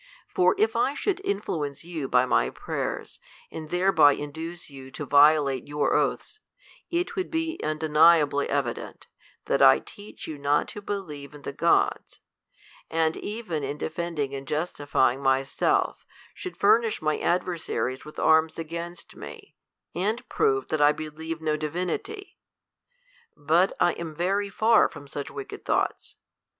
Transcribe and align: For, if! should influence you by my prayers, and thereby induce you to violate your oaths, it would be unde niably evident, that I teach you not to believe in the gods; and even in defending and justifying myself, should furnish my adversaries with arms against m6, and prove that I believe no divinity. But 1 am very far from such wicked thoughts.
For, 0.33 0.55
if! 0.57 0.73
should 0.97 1.21
influence 1.23 1.83
you 1.83 2.07
by 2.07 2.25
my 2.25 2.49
prayers, 2.49 3.19
and 3.51 3.69
thereby 3.69 4.13
induce 4.13 4.67
you 4.67 4.89
to 4.89 5.05
violate 5.05 5.67
your 5.67 5.93
oaths, 5.93 6.39
it 6.89 7.15
would 7.15 7.29
be 7.29 7.59
unde 7.63 7.83
niably 7.83 8.47
evident, 8.47 9.05
that 9.45 9.61
I 9.61 9.77
teach 9.77 10.25
you 10.25 10.39
not 10.39 10.67
to 10.69 10.81
believe 10.81 11.35
in 11.35 11.43
the 11.43 11.53
gods; 11.53 12.19
and 12.89 13.15
even 13.15 13.63
in 13.63 13.77
defending 13.77 14.33
and 14.33 14.47
justifying 14.47 15.21
myself, 15.21 16.03
should 16.33 16.57
furnish 16.57 16.99
my 16.99 17.19
adversaries 17.19 18.03
with 18.03 18.17
arms 18.17 18.57
against 18.57 19.15
m6, 19.15 19.53
and 19.93 20.27
prove 20.29 20.69
that 20.69 20.81
I 20.81 20.93
believe 20.93 21.41
no 21.43 21.55
divinity. 21.55 22.39
But 23.37 23.71
1 23.79 23.93
am 23.99 24.15
very 24.15 24.49
far 24.49 24.89
from 24.89 25.05
such 25.05 25.29
wicked 25.29 25.63
thoughts. 25.63 26.15